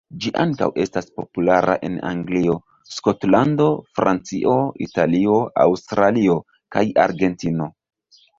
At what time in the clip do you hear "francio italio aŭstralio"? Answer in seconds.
4.01-6.41